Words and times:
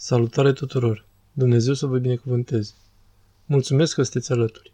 Salutare 0.00 0.52
tuturor! 0.52 1.04
Dumnezeu 1.32 1.74
să 1.74 1.86
vă 1.86 1.98
binecuvânteze! 1.98 2.72
Mulțumesc 3.46 3.94
că 3.94 4.02
sunteți 4.02 4.32
alături! 4.32 4.72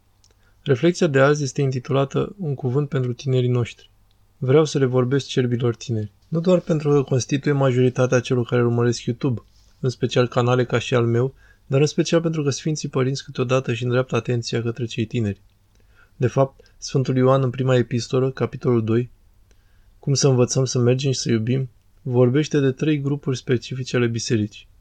Reflexia 0.63 1.07
de 1.07 1.21
azi 1.21 1.43
este 1.43 1.63
intitulată 1.63 2.35
Un 2.39 2.55
cuvânt 2.55 2.89
pentru 2.89 3.13
tinerii 3.13 3.49
noștri. 3.49 3.91
Vreau 4.39 4.65
să 4.65 4.79
le 4.79 4.85
vorbesc 4.85 5.27
cerbilor 5.27 5.75
tineri. 5.77 6.11
Nu 6.29 6.41
doar 6.41 6.61
pentru 6.61 6.91
că 6.91 7.03
constituie 7.03 7.55
majoritatea 7.55 8.21
celor 8.21 8.45
care 8.45 8.63
urmăresc 8.63 9.05
YouTube, 9.05 9.43
în 9.81 9.89
special 9.89 10.29
canale 10.29 10.65
ca 10.65 10.79
și 10.79 10.95
al 10.95 11.07
meu, 11.07 11.35
dar 11.67 11.81
în 11.81 11.87
special 11.87 12.21
pentru 12.21 12.43
că 12.43 12.51
Sfinții 12.51 12.89
Părinți 12.89 13.25
câteodată 13.25 13.75
și 13.75 13.83
îndreaptă 13.83 14.17
atenția 14.17 14.63
către 14.63 14.85
cei 14.85 15.05
tineri. 15.05 15.41
De 16.17 16.27
fapt, 16.27 16.75
Sfântul 16.79 17.17
Ioan 17.17 17.43
în 17.43 17.51
prima 17.51 17.77
epistolă, 17.77 18.31
capitolul 18.31 18.85
2, 18.85 19.11
cum 19.99 20.15
să 20.15 20.29
învățăm 20.29 20.65
să 20.65 20.79
mergem 20.79 21.13
și 21.13 21.19
să 21.19 21.31
iubim, 21.31 21.71
vorbește 22.03 22.61
de 22.61 22.71
trei 22.71 23.01
grupuri 23.01 23.37
specifice 23.37 23.97
ale 23.97 24.07
bisericii. 24.07 24.73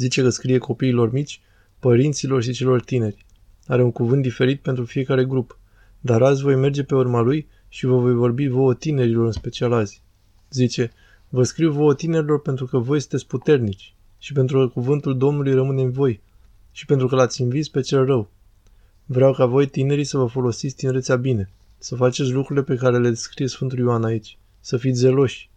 Zice 0.00 0.22
că 0.22 0.28
scrie 0.28 0.58
copiilor 0.58 1.12
mici, 1.12 1.40
părinților 1.78 2.42
și 2.42 2.52
celor 2.52 2.80
tineri. 2.80 3.26
Are 3.66 3.82
un 3.82 3.92
cuvânt 3.92 4.22
diferit 4.22 4.60
pentru 4.60 4.84
fiecare 4.84 5.24
grup, 5.24 5.58
dar 6.00 6.22
azi 6.22 6.42
voi 6.42 6.54
merge 6.54 6.82
pe 6.82 6.94
urma 6.94 7.20
lui 7.20 7.46
și 7.68 7.86
vă 7.86 7.98
voi 7.98 8.14
vorbi 8.14 8.46
vouă 8.46 8.74
tinerilor 8.74 9.26
în 9.26 9.32
special 9.32 9.72
azi. 9.72 10.02
Zice, 10.50 10.92
vă 11.28 11.42
scriu 11.42 11.72
vouă 11.72 11.94
tinerilor 11.94 12.40
pentru 12.40 12.66
că 12.66 12.78
voi 12.78 13.00
sunteți 13.00 13.26
puternici 13.26 13.94
și 14.18 14.32
pentru 14.32 14.58
că 14.58 14.66
cuvântul 14.66 15.18
Domnului 15.18 15.54
rămâne 15.54 15.82
în 15.82 15.90
voi 15.90 16.20
și 16.72 16.86
pentru 16.86 17.06
că 17.06 17.14
l-ați 17.14 17.40
învins 17.40 17.68
pe 17.68 17.80
cel 17.80 18.04
rău. 18.04 18.30
Vreau 19.04 19.32
ca 19.32 19.46
voi 19.46 19.66
tinerii 19.66 20.04
să 20.04 20.18
vă 20.18 20.26
folosiți 20.26 20.74
tinerețea 20.74 21.16
bine, 21.16 21.50
să 21.78 21.94
faceți 21.94 22.30
lucrurile 22.30 22.64
pe 22.64 22.74
care 22.74 22.98
le 22.98 23.08
descrie 23.08 23.46
Sfântul 23.46 23.78
Ioan 23.78 24.04
aici, 24.04 24.38
să 24.60 24.76
fiți 24.76 24.98
zeloși. 24.98 25.50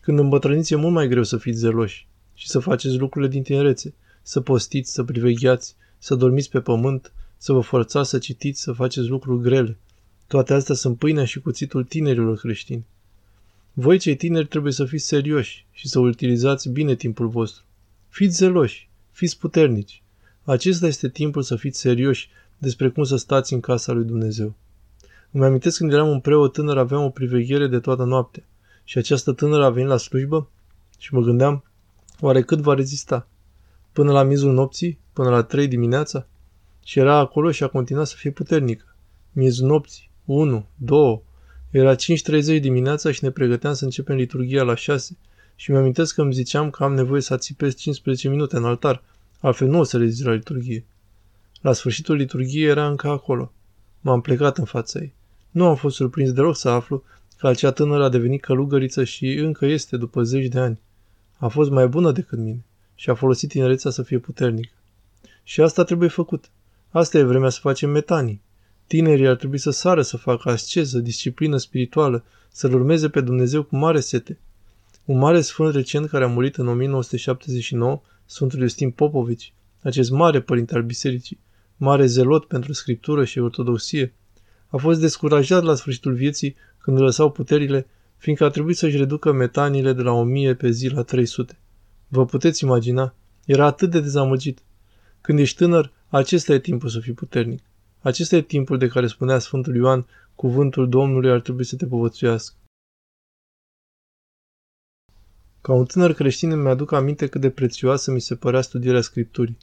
Când 0.00 0.18
îmbătrâniți 0.18 0.72
e 0.72 0.76
mult 0.76 0.92
mai 0.92 1.08
greu 1.08 1.22
să 1.22 1.36
fiți 1.36 1.58
zeloși, 1.58 2.06
și 2.34 2.48
să 2.48 2.58
faceți 2.58 2.96
lucrurile 2.96 3.30
din 3.30 3.42
tinerețe, 3.42 3.94
să 4.22 4.40
postiți, 4.40 4.92
să 4.92 5.04
privegheați, 5.04 5.76
să 5.98 6.14
dormiți 6.14 6.50
pe 6.50 6.60
pământ, 6.60 7.12
să 7.36 7.52
vă 7.52 7.60
forțați 7.60 8.08
să 8.08 8.18
citiți, 8.18 8.62
să 8.62 8.72
faceți 8.72 9.08
lucruri 9.08 9.42
grele. 9.42 9.78
Toate 10.26 10.54
astea 10.54 10.74
sunt 10.74 10.98
pâinea 10.98 11.24
și 11.24 11.40
cuțitul 11.40 11.84
tinerilor 11.84 12.38
creștini. 12.38 12.86
Voi, 13.72 13.98
cei 13.98 14.16
tineri, 14.16 14.46
trebuie 14.46 14.72
să 14.72 14.84
fiți 14.84 15.06
serioși 15.06 15.66
și 15.72 15.88
să 15.88 15.98
utilizați 15.98 16.68
bine 16.68 16.94
timpul 16.94 17.28
vostru. 17.28 17.64
Fiți 18.08 18.36
zeloși, 18.36 18.88
fiți 19.10 19.38
puternici. 19.38 20.02
Acesta 20.44 20.86
este 20.86 21.08
timpul 21.08 21.42
să 21.42 21.56
fiți 21.56 21.80
serioși 21.80 22.30
despre 22.58 22.88
cum 22.88 23.04
să 23.04 23.16
stați 23.16 23.52
în 23.52 23.60
casa 23.60 23.92
lui 23.92 24.04
Dumnezeu. 24.04 24.54
Îmi 25.30 25.44
amintesc 25.44 25.78
când 25.78 25.92
eram 25.92 26.08
un 26.08 26.20
preot 26.20 26.52
tânăr, 26.52 26.78
aveam 26.78 27.02
o 27.02 27.10
priveghere 27.10 27.66
de 27.66 27.78
toată 27.78 28.04
noaptea. 28.04 28.44
Și 28.84 28.98
această 28.98 29.32
tânără 29.32 29.64
a 29.64 29.70
venit 29.70 29.88
la 29.88 29.96
slujbă 29.96 30.50
și 30.98 31.14
mă 31.14 31.20
gândeam, 31.20 31.64
Oare 32.24 32.42
cât 32.42 32.58
va 32.58 32.74
rezista? 32.74 33.28
Până 33.92 34.12
la 34.12 34.22
mizul 34.22 34.52
nopții? 34.52 34.98
Până 35.12 35.30
la 35.30 35.42
trei 35.42 35.68
dimineața? 35.68 36.26
Și 36.84 36.98
era 36.98 37.16
acolo 37.16 37.50
și 37.50 37.62
a 37.62 37.68
continuat 37.68 38.06
să 38.06 38.14
fie 38.16 38.30
puternică. 38.30 38.96
Mizul 39.32 39.66
nopții. 39.66 40.10
1, 40.24 40.66
2. 40.76 41.22
Era 41.70 41.94
5.30 41.94 42.60
dimineața 42.60 43.12
și 43.12 43.24
ne 43.24 43.30
pregăteam 43.30 43.74
să 43.74 43.84
începem 43.84 44.16
liturgia 44.16 44.62
la 44.62 44.74
6 44.74 45.16
și 45.56 45.70
mi-amintesc 45.70 46.14
că 46.14 46.22
îmi 46.22 46.32
ziceam 46.32 46.70
că 46.70 46.84
am 46.84 46.94
nevoie 46.94 47.20
să 47.20 47.34
ațipesc 47.34 47.76
15 47.76 48.28
minute 48.28 48.56
în 48.56 48.64
altar, 48.64 49.02
altfel 49.40 49.68
nu 49.68 49.78
o 49.78 49.82
să 49.82 49.96
rezist 49.96 50.24
la 50.24 50.32
liturgie. 50.32 50.84
La 51.60 51.72
sfârșitul 51.72 52.16
liturgiei 52.16 52.68
era 52.68 52.88
încă 52.88 53.08
acolo. 53.08 53.52
M-am 54.00 54.20
plecat 54.20 54.58
în 54.58 54.64
fața 54.64 54.98
ei. 55.00 55.14
Nu 55.50 55.66
am 55.66 55.76
fost 55.76 55.96
surprins 55.96 56.32
deloc 56.32 56.56
să 56.56 56.68
aflu 56.68 57.02
că 57.38 57.46
acea 57.46 57.70
tânără 57.70 58.04
a 58.04 58.08
devenit 58.08 58.40
călugăriță 58.40 59.04
și 59.04 59.34
încă 59.34 59.66
este 59.66 59.96
după 59.96 60.22
zeci 60.22 60.48
de 60.48 60.58
ani. 60.58 60.78
A 61.42 61.48
fost 61.48 61.70
mai 61.70 61.88
bună 61.88 62.12
decât 62.12 62.38
mine 62.38 62.64
și 62.94 63.10
a 63.10 63.14
folosit 63.14 63.48
tinerețea 63.48 63.90
să 63.90 64.02
fie 64.02 64.18
puternic. 64.18 64.72
Și 65.42 65.60
asta 65.60 65.84
trebuie 65.84 66.08
făcut. 66.08 66.50
Asta 66.90 67.18
e 67.18 67.22
vremea 67.22 67.48
să 67.48 67.58
facem 67.60 67.90
metanii. 67.90 68.42
Tinerii 68.86 69.28
ar 69.28 69.36
trebui 69.36 69.58
să 69.58 69.70
sară 69.70 70.02
să 70.02 70.16
facă 70.16 70.50
asceză, 70.50 70.98
disciplină 70.98 71.56
spirituală, 71.56 72.24
să-L 72.52 72.74
urmeze 72.74 73.08
pe 73.08 73.20
Dumnezeu 73.20 73.62
cu 73.62 73.76
mare 73.76 74.00
sete. 74.00 74.38
Un 75.04 75.18
mare 75.18 75.40
sfânt 75.40 75.74
recent 75.74 76.08
care 76.08 76.24
a 76.24 76.28
murit 76.28 76.56
în 76.56 76.68
1979, 76.68 78.00
Sfântul 78.24 78.60
Iustin 78.60 78.90
Popovici, 78.90 79.52
acest 79.80 80.10
mare 80.10 80.40
părinte 80.40 80.74
al 80.74 80.82
bisericii, 80.82 81.38
mare 81.76 82.06
zelot 82.06 82.44
pentru 82.44 82.72
scriptură 82.72 83.24
și 83.24 83.38
ortodoxie, 83.38 84.14
a 84.68 84.76
fost 84.76 85.00
descurajat 85.00 85.62
la 85.62 85.74
sfârșitul 85.74 86.14
vieții 86.14 86.56
când 86.78 87.00
lăsau 87.00 87.30
puterile 87.30 87.86
fiindcă 88.22 88.44
a 88.44 88.50
trebuit 88.50 88.76
să-și 88.76 88.96
reducă 88.96 89.32
metaniile 89.32 89.92
de 89.92 90.02
la 90.02 90.12
1000 90.12 90.54
pe 90.54 90.70
zi 90.70 90.88
la 90.88 91.02
300. 91.02 91.58
Vă 92.08 92.24
puteți 92.24 92.64
imagina? 92.64 93.14
Era 93.44 93.66
atât 93.66 93.90
de 93.90 94.00
dezamăgit. 94.00 94.62
Când 95.20 95.38
ești 95.38 95.56
tânăr, 95.56 95.92
acesta 96.08 96.52
e 96.52 96.58
timpul 96.58 96.88
să 96.88 97.00
fii 97.00 97.12
puternic. 97.12 97.62
Acesta 98.00 98.36
e 98.36 98.42
timpul 98.42 98.78
de 98.78 98.88
care 98.88 99.06
spunea 99.06 99.38
Sfântul 99.38 99.74
Ioan, 99.74 100.06
cuvântul 100.34 100.88
Domnului 100.88 101.30
ar 101.30 101.40
trebui 101.40 101.64
să 101.64 101.76
te 101.76 101.86
povățuiască. 101.86 102.56
Ca 105.60 105.72
un 105.72 105.84
tânăr 105.84 106.12
creștin 106.12 106.50
îmi 106.50 106.68
aduc 106.68 106.92
aminte 106.92 107.26
cât 107.26 107.40
de 107.40 107.50
prețioasă 107.50 108.10
mi 108.10 108.20
se 108.20 108.34
părea 108.34 108.60
studierea 108.60 109.00
Scripturii. 109.00 109.58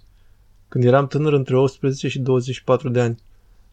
Când 0.68 0.84
eram 0.84 1.08
tânăr 1.08 1.34
între 1.34 1.58
18 1.58 2.08
și 2.08 2.20
24 2.20 2.90
de 2.90 3.02
ani, 3.02 3.18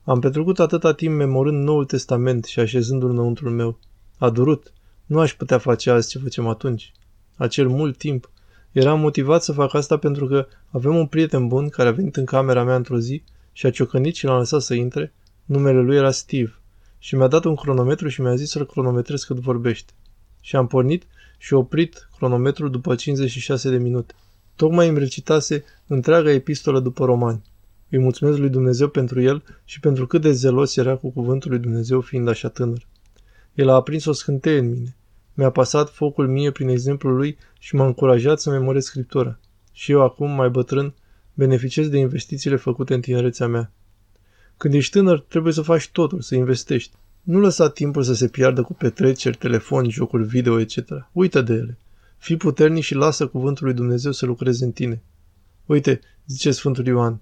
am 0.05 0.21
petrecut 0.21 0.59
atâta 0.59 0.95
timp 0.95 1.15
memorând 1.15 1.65
Noul 1.65 1.85
Testament 1.85 2.45
și 2.45 2.61
așezându-l 2.61 3.11
înăuntrul 3.11 3.51
meu. 3.51 3.79
A 4.19 4.31
durut, 4.31 4.73
nu 5.07 5.21
aș 5.21 5.35
putea 5.35 5.59
face 5.59 5.91
azi 5.91 6.09
ce 6.09 6.19
făceam 6.19 6.47
atunci. 6.47 6.93
Acel 7.37 7.69
mult 7.69 7.97
timp. 7.97 8.31
Eram 8.73 9.01
motivat 9.01 9.43
să 9.43 9.53
fac 9.53 9.75
asta 9.75 9.97
pentru 9.97 10.27
că 10.27 10.47
avem 10.71 10.97
un 10.97 11.07
prieten 11.07 11.49
bun 11.49 11.69
care 11.69 11.89
a 11.89 11.93
venit 11.93 12.17
în 12.17 12.25
camera 12.25 12.65
mea 12.65 12.77
într-o 12.77 12.99
zi 12.99 13.23
și 13.53 13.67
a 13.67 13.71
ciocănit 13.71 14.15
și 14.15 14.25
l-a 14.25 14.37
lăsat 14.37 14.61
să 14.61 14.75
intre. 14.75 15.13
Numele 15.45 15.81
lui 15.81 15.97
era 15.97 16.11
Steve. 16.11 16.55
Și 16.99 17.17
mi-a 17.17 17.27
dat 17.27 17.45
un 17.45 17.55
cronometru 17.55 18.09
și 18.09 18.21
mi-a 18.21 18.35
zis 18.35 18.51
să-l 18.51 18.67
cronometrez 18.67 19.25
cât 19.25 19.37
vorbește. 19.37 19.93
Și 20.41 20.57
am 20.57 20.67
pornit 20.67 21.07
și 21.39 21.55
oprit 21.55 22.09
cronometrul 22.17 22.71
după 22.71 22.95
56 22.95 23.71
de 23.71 23.77
minute. 23.77 24.15
Tocmai 24.57 24.89
îmi 24.89 24.99
recitase 24.99 25.65
întreaga 25.87 26.31
epistolă 26.31 26.81
după 26.81 27.05
romani. 27.05 27.43
Îi 27.91 27.99
mulțumesc 27.99 28.39
lui 28.39 28.49
Dumnezeu 28.49 28.89
pentru 28.89 29.21
el 29.21 29.43
și 29.65 29.81
pentru 29.81 30.07
cât 30.07 30.21
de 30.21 30.33
zelos 30.33 30.77
era 30.77 30.97
cu 30.97 31.11
cuvântul 31.11 31.51
lui 31.51 31.59
Dumnezeu 31.59 32.01
fiind 32.01 32.29
așa 32.29 32.49
tânăr. 32.49 32.87
El 33.57 33.69
a 33.69 33.75
aprins 33.75 34.05
o 34.05 34.13
scânteie 34.13 34.59
în 34.59 34.71
mine. 34.71 34.97
Mi-a 35.35 35.51
pasat 35.51 35.91
focul 35.91 36.29
mie 36.29 36.51
prin 36.51 36.69
exemplul 36.69 37.17
lui 37.17 37.39
și 37.59 37.75
m-a 37.75 37.87
încurajat 37.87 38.41
să 38.41 38.51
memorez 38.51 38.85
Scriptura. 38.85 39.39
Și 39.73 39.93
eu 39.93 40.03
acum, 40.03 40.31
mai 40.31 40.49
bătrân, 40.49 40.95
beneficiez 41.35 41.89
de 41.89 41.99
investițiile 41.99 42.57
făcute 42.57 42.95
în 42.95 43.01
tinerețea 43.01 43.47
mea. 43.47 43.73
Când 44.57 44.75
ești 44.75 44.93
tânăr, 44.93 45.21
trebuie 45.21 45.53
să 45.53 45.63
faci 45.63 45.89
totul, 45.89 46.21
să 46.21 46.35
investești. 46.35 46.97
Nu 47.23 47.41
lăsa 47.41 47.71
timpul 47.71 48.03
să 48.03 48.15
se 48.15 48.29
piardă 48.29 48.63
cu 48.63 48.75
petreceri, 48.75 49.37
telefon, 49.37 49.91
jocuri 49.91 50.25
video, 50.25 50.61
etc. 50.61 50.79
Uită 51.13 51.41
de 51.43 51.53
ele. 51.53 51.79
Fii 52.19 52.37
puternic 52.37 52.83
și 52.83 52.95
lasă 52.95 53.27
cuvântul 53.27 53.65
lui 53.65 53.75
Dumnezeu 53.75 54.13
să 54.13 54.27
lucreze 54.27 54.65
în 54.65 54.73
tine. 54.73 55.03
Uite, 55.67 56.01
zice 56.27 56.51
Sfântul 56.51 56.87
Ioan, 56.87 57.21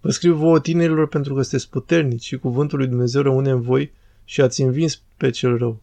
vă 0.00 0.10
scriu 0.10 0.34
vouă 0.34 0.60
tinerilor 0.60 1.08
pentru 1.08 1.34
că 1.34 1.42
sunteți 1.42 1.70
puternici 1.70 2.24
și 2.24 2.36
cuvântul 2.36 2.78
lui 2.78 2.86
Dumnezeu 2.86 3.22
rămâne 3.22 3.50
în 3.50 3.60
voi 3.60 3.92
și 4.24 4.40
ați 4.40 4.62
învins 4.62 5.00
pe 5.16 5.30
cel 5.30 5.56
rău. 5.56 5.80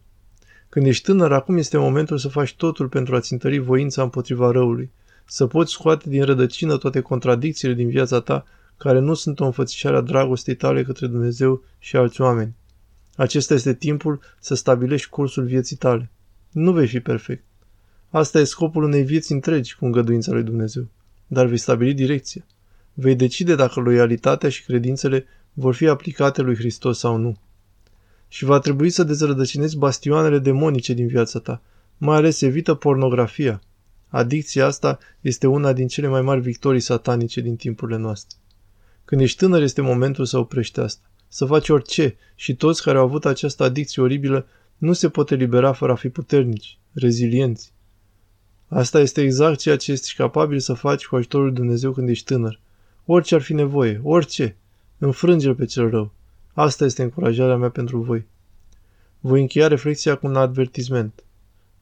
Când 0.68 0.86
ești 0.86 1.04
tânăr, 1.04 1.32
acum 1.32 1.56
este 1.56 1.76
momentul 1.76 2.18
să 2.18 2.28
faci 2.28 2.54
totul 2.54 2.88
pentru 2.88 3.14
a-ți 3.14 3.32
întări 3.32 3.58
voința 3.58 4.02
împotriva 4.02 4.50
răului, 4.50 4.90
să 5.24 5.46
poți 5.46 5.72
scoate 5.72 6.08
din 6.08 6.24
rădăcină 6.24 6.76
toate 6.76 7.00
contradicțiile 7.00 7.74
din 7.74 7.88
viața 7.88 8.20
ta 8.20 8.44
care 8.76 8.98
nu 8.98 9.14
sunt 9.14 9.40
o 9.40 9.44
înfățișare 9.44 9.96
a 9.96 10.00
dragostei 10.00 10.54
tale 10.54 10.82
către 10.82 11.06
Dumnezeu 11.06 11.62
și 11.78 11.96
alți 11.96 12.20
oameni. 12.20 12.54
Acesta 13.16 13.54
este 13.54 13.74
timpul 13.74 14.20
să 14.40 14.54
stabilești 14.54 15.08
cursul 15.08 15.44
vieții 15.44 15.76
tale. 15.76 16.10
Nu 16.50 16.72
vei 16.72 16.86
fi 16.86 17.00
perfect. 17.00 17.44
Asta 18.10 18.38
e 18.40 18.44
scopul 18.44 18.82
unei 18.82 19.02
vieți 19.02 19.32
întregi 19.32 19.76
cu 19.76 19.84
îngăduința 19.84 20.32
lui 20.32 20.42
Dumnezeu. 20.42 20.86
Dar 21.26 21.46
vei 21.46 21.58
stabili 21.58 21.94
direcția. 21.94 22.44
Vei 22.94 23.14
decide 23.14 23.54
dacă 23.54 23.80
loialitatea 23.80 24.48
și 24.48 24.64
credințele 24.64 25.26
vor 25.52 25.74
fi 25.74 25.86
aplicate 25.86 26.42
lui 26.42 26.54
Hristos 26.54 26.98
sau 26.98 27.16
nu 27.16 27.38
și 28.32 28.44
va 28.44 28.58
trebui 28.58 28.90
să 28.90 29.02
dezrădăcinezi 29.02 29.76
bastioanele 29.76 30.38
demonice 30.38 30.92
din 30.92 31.06
viața 31.06 31.38
ta. 31.38 31.62
Mai 31.98 32.16
ales 32.16 32.40
evită 32.40 32.74
pornografia. 32.74 33.62
Adicția 34.08 34.66
asta 34.66 34.98
este 35.20 35.46
una 35.46 35.72
din 35.72 35.86
cele 35.86 36.06
mai 36.06 36.22
mari 36.22 36.40
victorii 36.40 36.80
satanice 36.80 37.40
din 37.40 37.56
timpurile 37.56 37.98
noastre. 37.98 38.36
Când 39.04 39.20
ești 39.20 39.38
tânăr 39.38 39.62
este 39.62 39.80
momentul 39.80 40.24
să 40.24 40.38
oprești 40.38 40.80
asta. 40.80 41.10
Să 41.28 41.44
faci 41.44 41.68
orice 41.68 42.16
și 42.34 42.56
toți 42.56 42.82
care 42.82 42.98
au 42.98 43.04
avut 43.04 43.24
această 43.24 43.62
adicție 43.62 44.02
oribilă 44.02 44.46
nu 44.78 44.92
se 44.92 45.08
pot 45.08 45.30
elibera 45.30 45.72
fără 45.72 45.92
a 45.92 45.94
fi 45.94 46.08
puternici, 46.08 46.78
rezilienți. 46.92 47.72
Asta 48.68 49.00
este 49.00 49.20
exact 49.20 49.58
ceea 49.58 49.76
ce 49.76 49.92
ești 49.92 50.14
capabil 50.14 50.58
să 50.58 50.72
faci 50.72 51.06
cu 51.06 51.16
ajutorul 51.16 51.46
lui 51.46 51.54
Dumnezeu 51.54 51.92
când 51.92 52.08
ești 52.08 52.24
tânăr. 52.24 52.60
Orice 53.04 53.34
ar 53.34 53.40
fi 53.40 53.52
nevoie, 53.52 54.00
orice. 54.02 54.56
Înfrânge-l 54.98 55.54
pe 55.54 55.64
cel 55.64 55.90
rău. 55.90 56.12
Asta 56.52 56.84
este 56.84 57.02
încurajarea 57.02 57.56
mea 57.56 57.70
pentru 57.70 58.00
voi. 58.00 58.26
Voi 59.20 59.40
încheia 59.40 59.68
reflexia 59.68 60.14
cu 60.14 60.26
un 60.26 60.36
advertisment. 60.36 61.24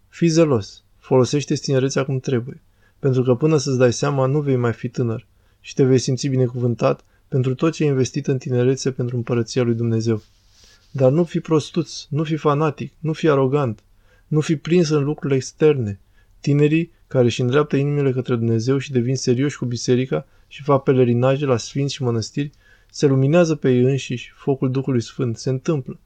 Fii 0.08 0.28
zelos, 0.28 0.84
folosește 0.98 1.54
tinerețea 1.54 2.04
cum 2.04 2.20
trebuie. 2.20 2.62
pentru 2.98 3.22
că 3.22 3.34
până 3.34 3.56
să-ți 3.56 3.78
dai 3.78 3.92
seama 3.92 4.26
nu 4.26 4.40
vei 4.40 4.56
mai 4.56 4.72
fi 4.72 4.88
tânăr 4.88 5.26
și 5.60 5.74
te 5.74 5.84
vei 5.84 5.98
simți 5.98 6.28
binecuvântat 6.28 7.04
pentru 7.28 7.54
tot 7.54 7.72
ce 7.72 7.82
ai 7.82 7.88
investit 7.88 8.26
în 8.26 8.38
tinerețe 8.38 8.90
pentru 8.90 9.16
împărăția 9.16 9.62
lui 9.62 9.74
Dumnezeu. 9.74 10.22
Dar 10.90 11.10
nu 11.10 11.24
fi 11.24 11.40
prostuț, 11.40 12.06
nu 12.08 12.24
fi 12.24 12.36
fanatic, 12.36 12.92
nu 12.98 13.12
fi 13.12 13.28
arogant, 13.28 13.82
nu 14.26 14.40
fi 14.40 14.56
prins 14.56 14.88
în 14.88 15.04
lucrurile 15.04 15.36
externe. 15.36 16.00
Tinerii 16.40 16.92
care 17.06 17.24
își 17.24 17.40
îndreaptă 17.40 17.76
inimile 17.76 18.12
către 18.12 18.36
Dumnezeu 18.36 18.78
și 18.78 18.92
devin 18.92 19.16
serioși 19.16 19.58
cu 19.58 19.64
biserica 19.64 20.26
și 20.46 20.62
fac 20.62 20.82
pelerinaje 20.82 21.44
la 21.44 21.56
sfinți 21.56 21.94
și 21.94 22.02
mănăstiri, 22.02 22.50
se 22.90 23.06
luminează 23.06 23.54
pe 23.54 23.70
ei 23.70 23.82
înșiși, 23.82 24.32
focul 24.36 24.70
Duhului 24.70 25.00
Sfânt, 25.00 25.36
se 25.36 25.50
întâmplă. 25.50 25.98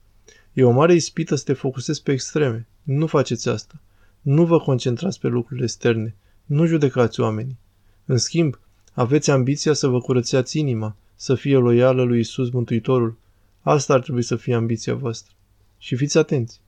E 0.52 0.64
o 0.64 0.70
mare 0.70 0.94
ispită 0.94 1.34
să 1.34 1.44
te 1.44 1.52
focusezi 1.52 2.02
pe 2.02 2.12
extreme. 2.12 2.66
Nu 2.82 3.06
faceți 3.06 3.48
asta. 3.48 3.80
Nu 4.20 4.44
vă 4.44 4.58
concentrați 4.58 5.20
pe 5.20 5.28
lucrurile 5.28 5.64
externe. 5.64 6.14
Nu 6.44 6.66
judecați 6.66 7.20
oamenii. 7.20 7.58
În 8.04 8.18
schimb, 8.18 8.58
aveți 8.92 9.30
ambiția 9.30 9.72
să 9.72 9.86
vă 9.86 10.00
curățați 10.00 10.58
inima, 10.58 10.96
să 11.14 11.34
fie 11.34 11.56
loială 11.56 12.02
lui 12.02 12.20
Isus 12.20 12.50
Mântuitorul. 12.50 13.16
Asta 13.60 13.92
ar 13.92 14.00
trebui 14.00 14.22
să 14.22 14.36
fie 14.36 14.54
ambiția 14.54 14.94
voastră. 14.94 15.34
Și 15.78 15.96
fiți 15.96 16.18
atenți. 16.18 16.60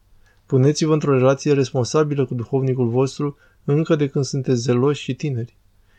Puneți-vă 0.47 0.93
într-o 0.93 1.13
relație 1.13 1.53
responsabilă 1.53 2.27
cu 2.27 2.35
duhovnicul 2.35 2.89
vostru 2.89 3.37
încă 3.65 3.97
de 3.97 4.09
când 4.09 4.25
sunteți 4.25 4.61
zeloși 4.61 5.03
și 5.03 5.15
tineri. 5.15 5.57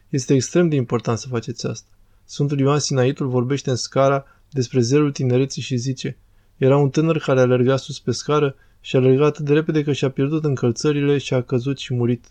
Este 0.09 0.33
extrem 0.33 0.69
de 0.69 0.75
important 0.75 1.17
să 1.17 1.27
faceți 1.27 1.67
asta. 1.67 1.89
Sfântul 2.29 2.59
Ioan 2.59 2.79
Sinaitul 2.79 3.27
vorbește 3.27 3.69
în 3.69 3.75
scara 3.75 4.25
despre 4.49 4.79
zelul 4.79 5.11
tinereții 5.11 5.61
și 5.61 5.75
zice 5.75 6.17
Era 6.57 6.77
un 6.77 6.89
tânăr 6.89 7.17
care 7.17 7.39
alerga 7.39 7.75
sus 7.75 7.99
pe 7.99 8.11
scară 8.11 8.55
și 8.81 8.95
a 8.95 8.99
alergat 8.99 9.27
atât 9.27 9.45
de 9.45 9.53
repede 9.53 9.83
că 9.83 9.93
și-a 9.93 10.09
pierdut 10.09 10.43
încălțările 10.43 11.17
și 11.17 11.33
a 11.33 11.41
căzut 11.41 11.77
și 11.77 11.93
murit. 11.93 12.25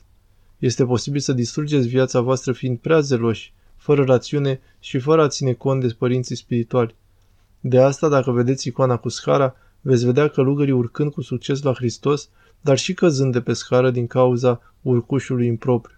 Este 0.58 0.84
posibil 0.84 1.20
să 1.20 1.32
distrugeți 1.32 1.88
viața 1.88 2.20
voastră 2.20 2.52
fiind 2.52 2.78
prea 2.78 3.00
zeloși, 3.00 3.52
fără 3.76 4.04
rațiune 4.04 4.60
și 4.80 4.98
fără 4.98 5.22
a 5.22 5.28
ține 5.28 5.52
cont 5.52 5.80
de 5.80 5.94
părinții 5.98 6.36
spirituali. 6.36 6.94
De 7.60 7.80
asta, 7.80 8.08
dacă 8.08 8.30
vedeți 8.30 8.68
icoana 8.68 8.96
cu 8.96 9.08
scara, 9.08 9.54
veți 9.80 10.04
vedea 10.04 10.28
călugării 10.28 10.72
urcând 10.72 11.12
cu 11.12 11.22
succes 11.22 11.62
la 11.62 11.72
Hristos, 11.72 12.28
dar 12.60 12.78
și 12.78 12.94
căzând 12.94 13.32
de 13.32 13.40
pe 13.40 13.52
scară 13.52 13.90
din 13.90 14.06
cauza 14.06 14.74
urcușului 14.82 15.46
impropriu. 15.46 15.96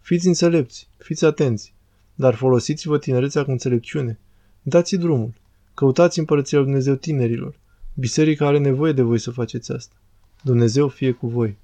Fiți 0.00 0.26
înțelepți, 0.26 0.88
fiți 0.98 1.24
atenți, 1.24 1.74
dar 2.20 2.34
folosiți-vă 2.34 2.98
tinerețea 2.98 3.44
cu 3.44 3.50
înțelepciune. 3.50 4.18
Dați 4.62 4.96
drumul. 4.96 5.32
Căutați 5.74 6.18
împărăția 6.18 6.58
lui 6.58 6.66
Dumnezeu 6.66 6.94
tinerilor. 6.94 7.54
Biserica 7.94 8.46
are 8.46 8.58
nevoie 8.58 8.92
de 8.92 9.02
voi 9.02 9.18
să 9.18 9.30
faceți 9.30 9.72
asta. 9.72 9.94
Dumnezeu 10.42 10.88
fie 10.88 11.12
cu 11.12 11.26
voi. 11.26 11.56